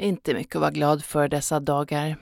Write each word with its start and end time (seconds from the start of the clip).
Inte 0.00 0.34
mycket 0.34 0.56
att 0.56 0.60
vara 0.60 0.70
glad 0.70 1.04
för 1.04 1.28
dessa 1.28 1.60
dagar. 1.60 2.16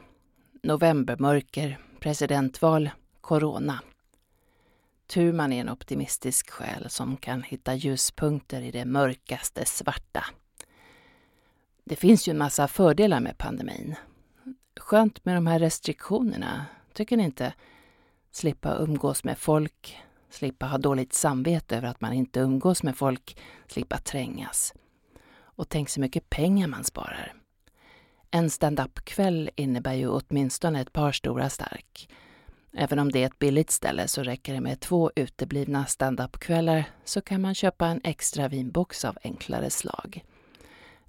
Novembermörker, 0.63 1.79
presidentval, 2.01 2.91
corona. 3.21 3.81
Tur 5.07 5.33
man 5.33 5.53
är 5.53 5.61
en 5.61 5.69
optimistisk 5.69 6.51
själ 6.51 6.91
som 6.91 7.17
kan 7.17 7.43
hitta 7.43 7.75
ljuspunkter 7.75 8.63
i 8.63 8.71
det 8.71 8.85
mörkaste 8.85 9.65
svarta. 9.65 10.25
Det 11.85 11.97
finns 11.97 12.29
ju 12.29 12.31
en 12.31 12.39
massa 12.39 12.69
fördelar 12.69 13.21
med 13.21 13.39
pandemin. 13.39 13.95
Skönt 14.81 15.25
med 15.25 15.35
de 15.35 15.47
här 15.47 15.59
restriktionerna, 15.59 16.67
tycker 16.93 17.17
ni 17.17 17.25
inte? 17.25 17.55
Slippa 18.31 18.75
umgås 18.75 19.25
med 19.25 19.39
folk, 19.39 19.99
slippa 20.31 20.67
ha 20.67 20.79
dåligt 20.79 21.13
samvete 21.13 21.77
över 21.77 21.89
att 21.89 22.01
man 22.01 22.13
inte 22.13 22.41
umgås 22.41 22.83
med 22.83 22.97
folk, 22.97 23.39
slippa 23.67 23.99
trängas. 23.99 24.75
Och 25.41 25.69
tänk 25.69 25.89
så 25.89 26.01
mycket 26.01 26.31
pengar 26.31 26.69
man 26.69 26.85
sparar. 26.85 27.35
En 28.31 28.51
stand-up-kväll 28.51 29.51
innebär 29.57 29.95
ju 29.95 30.09
åtminstone 30.09 30.81
ett 30.81 30.93
par 30.93 31.13
stora 31.13 31.49
stark. 31.49 32.09
Även 32.73 32.99
om 32.99 33.13
det 33.13 33.23
är 33.23 33.27
ett 33.27 33.39
billigt 33.39 33.71
ställe 33.71 34.09
så 34.09 34.23
räcker 34.23 34.55
det 34.55 34.61
med 34.61 34.81
två 34.81 35.11
uteblivna 35.17 35.87
stand-up-kvällar 35.87 36.85
så 37.05 37.21
kan 37.21 37.41
man 37.41 37.55
köpa 37.55 37.87
en 37.87 38.01
extra 38.05 38.49
vinbox 38.49 39.05
av 39.05 39.19
enklare 39.23 39.71
slag. 39.71 40.25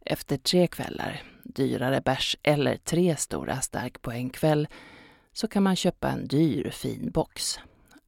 Efter 0.05 0.38
tre 0.38 0.68
kvällar, 0.68 1.24
dyrare 1.44 2.02
bärs 2.02 2.38
eller 2.44 2.77
tre 2.77 3.16
stora 3.16 3.62
stark 3.62 4.02
på 4.02 4.12
en 4.12 4.30
kväll 4.30 4.68
så 5.34 5.48
kan 5.48 5.63
man 5.63 5.76
köpa 5.76 6.10
en 6.10 6.27
dyr 6.27 6.70
fin 6.70 7.12
box. 7.12 7.60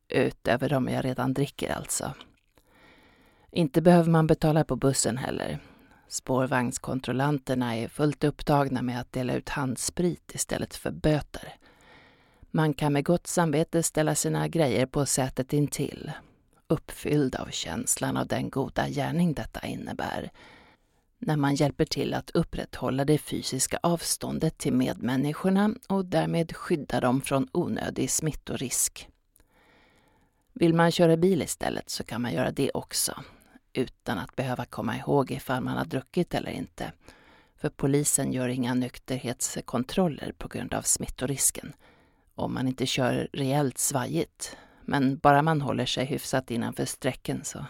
Utöver 0.10 0.70
de 0.70 0.88
jag 0.88 1.06
redan 1.06 1.34
dricker 1.34 1.74
alltså. 1.74 2.14
Inte 3.52 3.82
behöver 3.82 4.12
man 4.12 4.28
betala 4.28 4.64
på 4.64 4.76
bussen 4.76 5.18
heller. 5.18 5.60
Spårvagnskontrollanterna 6.12 7.76
är 7.76 7.88
fullt 7.88 8.24
upptagna 8.24 8.82
med 8.82 9.00
att 9.00 9.12
dela 9.12 9.34
ut 9.34 9.50
handsprit 9.50 10.32
istället 10.36 10.76
för 10.76 10.92
böter. 10.92 11.56
Man 12.52 12.74
kan 12.74 12.94
med 12.94 13.06
gott 13.06 13.28
samvete 13.28 13.84
ställa 13.84 14.16
sina 14.16 14.48
grejer 14.48 14.86
på 14.86 15.06
sätet 15.06 15.54
intill, 15.54 16.12
uppfylld 16.68 17.36
av 17.36 17.48
känslan 17.52 18.18
av 18.18 18.28
den 18.28 18.50
goda 18.50 18.90
gärning 18.90 19.34
detta 19.34 19.68
innebär, 19.68 20.32
när 21.20 21.38
man 21.38 21.56
hjälper 21.56 21.86
till 21.86 22.14
att 22.14 22.30
upprätthålla 22.30 23.06
det 23.06 23.18
fysiska 23.18 23.80
avståndet 23.84 24.58
till 24.58 24.74
medmänniskorna 24.74 25.76
och 25.90 26.06
därmed 26.06 26.56
skydda 26.56 27.00
dem 27.00 27.22
från 27.22 27.48
onödig 27.52 28.12
smittorisk. 28.12 29.10
Vill 30.54 30.74
man 30.74 30.92
köra 30.92 31.18
bil 31.18 31.42
istället 31.42 31.90
så 31.90 32.04
kan 32.04 32.22
man 32.22 32.34
göra 32.34 32.52
det 32.52 32.72
också, 32.74 33.24
utan 33.74 34.18
att 34.18 34.36
behöva 34.36 34.66
komma 34.66 34.98
ihåg 34.98 35.32
ifall 35.32 35.64
man 35.64 35.78
har 35.78 35.86
druckit 35.86 36.34
eller 36.34 36.52
inte. 36.52 36.92
För 37.56 37.70
polisen 37.70 38.34
gör 38.34 38.50
inga 38.50 38.74
nykterhetskontroller 38.74 40.32
på 40.38 40.48
grund 40.48 40.74
av 40.74 40.82
smittorisken. 40.82 41.74
Om 42.36 42.54
man 42.54 42.68
inte 42.68 42.86
kör 42.86 43.30
rejält 43.34 43.78
svajigt. 43.78 44.58
Men 44.86 45.18
bara 45.18 45.42
man 45.42 45.62
håller 45.62 45.86
sig 45.86 46.06
hyfsat 46.06 46.52
innanför 46.52 46.86
strecken 46.86 47.44
så. 47.44 47.66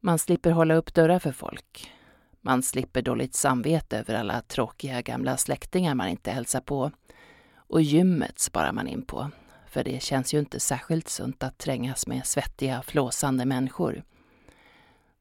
Man 0.00 0.18
slipper 0.18 0.50
hålla 0.50 0.74
upp 0.74 0.94
dörrar 0.94 1.18
för 1.18 1.32
folk. 1.32 1.92
Man 2.40 2.62
slipper 2.62 3.02
dåligt 3.02 3.34
samvete 3.34 3.98
över 3.98 4.14
alla 4.14 4.40
tråkiga 4.40 5.02
gamla 5.02 5.36
släktingar 5.36 5.94
man 5.94 6.08
inte 6.08 6.30
hälsar 6.30 6.60
på. 6.60 6.90
Och 7.56 7.82
gymmet 7.82 8.38
sparar 8.38 8.72
man 8.72 8.88
in 8.88 9.02
på. 9.02 9.30
För 9.66 9.84
det 9.84 10.02
känns 10.02 10.34
ju 10.34 10.38
inte 10.38 10.60
särskilt 10.60 11.08
sunt 11.08 11.42
att 11.42 11.58
trängas 11.58 12.06
med 12.06 12.26
svettiga, 12.26 12.82
flåsande 12.82 13.44
människor. 13.44 14.02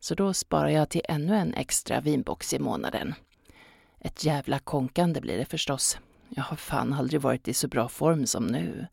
Så 0.05 0.15
då 0.15 0.33
sparar 0.33 0.69
jag 0.69 0.89
till 0.89 1.01
ännu 1.09 1.35
en 1.35 1.53
extra 1.53 2.01
vinbox 2.01 2.53
i 2.53 2.59
månaden. 2.59 3.13
Ett 3.99 4.23
jävla 4.23 4.59
konkande 4.59 5.21
blir 5.21 5.37
det 5.37 5.45
förstås. 5.45 5.97
Jag 6.29 6.43
har 6.43 6.57
fan 6.57 6.93
aldrig 6.93 7.21
varit 7.21 7.47
i 7.47 7.53
så 7.53 7.67
bra 7.67 7.89
form 7.89 8.25
som 8.25 8.47
nu. 8.47 8.87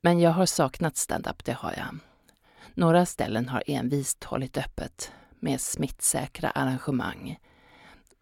Men 0.00 0.20
jag 0.20 0.30
har 0.30 0.46
saknat 0.46 0.96
stand-up, 0.96 1.44
det 1.44 1.52
har 1.52 1.74
jag. 1.76 1.98
Några 2.74 3.06
ställen 3.06 3.48
har 3.48 3.62
envist 3.66 4.24
hållit 4.24 4.56
öppet 4.56 5.12
med 5.40 5.60
smittsäkra 5.60 6.50
arrangemang. 6.50 7.38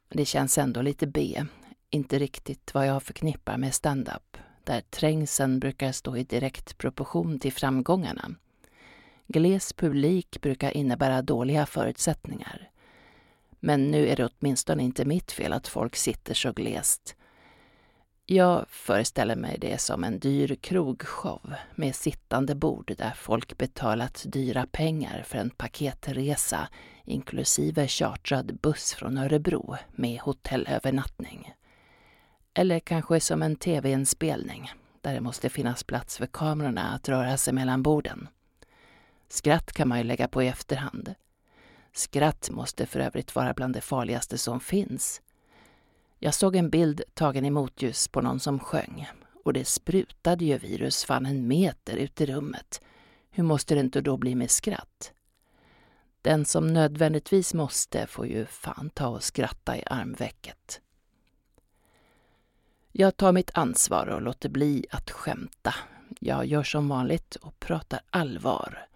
Det 0.08 0.24
känns 0.24 0.58
ändå 0.58 0.82
lite 0.82 1.06
B, 1.06 1.44
inte 1.90 2.18
riktigt 2.18 2.74
vad 2.74 2.86
jag 2.86 3.02
förknippar 3.02 3.56
med 3.56 3.74
stand-up, 3.74 4.36
där 4.64 4.80
trängseln 4.80 5.60
brukar 5.60 5.92
stå 5.92 6.16
i 6.16 6.24
direkt 6.24 6.78
proportion 6.78 7.38
till 7.38 7.52
framgångarna. 7.52 8.34
Gles 9.26 9.72
publik 9.72 10.40
brukar 10.40 10.76
innebära 10.76 11.22
dåliga 11.22 11.66
förutsättningar. 11.66 12.70
Men 13.60 13.90
nu 13.90 14.08
är 14.08 14.16
det 14.16 14.28
åtminstone 14.38 14.82
inte 14.82 15.04
mitt 15.04 15.32
fel 15.32 15.52
att 15.52 15.68
folk 15.68 15.96
sitter 15.96 16.34
så 16.34 16.52
glest. 16.52 17.16
Jag 18.26 18.64
föreställer 18.68 19.36
mig 19.36 19.58
det 19.60 19.80
som 19.80 20.04
en 20.04 20.18
dyr 20.18 20.54
krogshow 20.54 21.54
med 21.74 21.94
sittande 21.94 22.54
bord 22.54 22.94
där 22.98 23.12
folk 23.16 23.58
betalat 23.58 24.24
dyra 24.26 24.66
pengar 24.66 25.22
för 25.26 25.38
en 25.38 25.50
paketresa 25.50 26.68
inklusive 27.04 27.88
chartrad 27.88 28.58
buss 28.62 28.94
från 28.94 29.18
Örebro 29.18 29.76
med 29.90 30.20
hotellövernattning. 30.20 31.52
Eller 32.54 32.80
kanske 32.80 33.20
som 33.20 33.42
en 33.42 33.56
tv-inspelning 33.56 34.72
där 35.00 35.14
det 35.14 35.20
måste 35.20 35.48
finnas 35.48 35.84
plats 35.84 36.18
för 36.18 36.26
kamerorna 36.26 36.94
att 36.94 37.08
röra 37.08 37.36
sig 37.36 37.54
mellan 37.54 37.82
borden. 37.82 38.28
Skratt 39.34 39.72
kan 39.72 39.88
man 39.88 39.98
ju 39.98 40.04
lägga 40.04 40.28
på 40.28 40.42
i 40.42 40.48
efterhand. 40.48 41.14
Skratt 41.92 42.50
måste 42.50 42.86
för 42.86 43.00
övrigt 43.00 43.34
vara 43.34 43.54
bland 43.54 43.74
det 43.74 43.80
farligaste 43.80 44.38
som 44.38 44.60
finns. 44.60 45.22
Jag 46.18 46.34
såg 46.34 46.56
en 46.56 46.70
bild 46.70 47.02
tagen 47.14 47.44
i 47.44 47.50
motljus 47.50 48.08
på 48.08 48.20
någon 48.20 48.40
som 48.40 48.58
sjöng 48.58 49.08
och 49.44 49.52
det 49.52 49.64
sprutade 49.64 50.44
ju 50.44 50.58
virus 50.58 51.04
fan 51.04 51.26
en 51.26 51.48
meter 51.48 51.96
ut 51.96 52.20
i 52.20 52.26
rummet. 52.26 52.80
Hur 53.30 53.44
måste 53.44 53.74
det 53.74 53.80
inte 53.80 54.00
då 54.00 54.16
bli 54.16 54.34
med 54.34 54.50
skratt? 54.50 55.12
Den 56.22 56.44
som 56.44 56.66
nödvändigtvis 56.66 57.54
måste 57.54 58.06
får 58.06 58.26
ju 58.26 58.46
fan 58.46 58.90
ta 58.90 59.08
och 59.08 59.22
skratta 59.22 59.76
i 59.76 59.82
armvecket. 59.86 60.80
Jag 62.92 63.16
tar 63.16 63.32
mitt 63.32 63.50
ansvar 63.54 64.06
och 64.06 64.22
låter 64.22 64.48
bli 64.48 64.86
att 64.90 65.10
skämta. 65.10 65.74
Jag 66.20 66.46
gör 66.46 66.62
som 66.62 66.88
vanligt 66.88 67.36
och 67.36 67.60
pratar 67.60 68.00
allvar. 68.10 68.88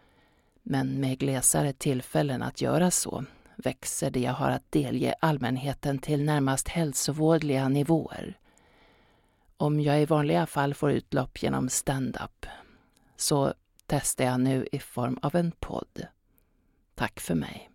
Men 0.71 1.01
med 1.01 1.19
glesare 1.19 1.73
tillfällen 1.73 2.43
att 2.43 2.61
göra 2.61 2.91
så 2.91 3.25
växer 3.57 4.11
det 4.11 4.21
jag 4.21 4.33
har 4.33 4.51
att 4.51 4.73
delge 4.73 5.15
allmänheten 5.21 5.99
till 5.99 6.25
närmast 6.25 6.69
hälsovårdliga 6.69 7.69
nivåer. 7.69 8.39
Om 9.57 9.81
jag 9.81 10.03
i 10.03 10.05
vanliga 10.05 10.47
fall 10.47 10.75
får 10.75 10.91
utlopp 10.93 11.43
genom 11.43 11.69
stand-up 11.69 12.47
så 13.17 13.55
testar 13.87 14.25
jag 14.25 14.41
nu 14.41 14.69
i 14.73 14.79
form 14.79 15.19
av 15.23 15.37
en 15.37 15.53
podd. 15.61 16.07
Tack 16.95 17.21
för 17.21 17.35
mig. 17.35 17.68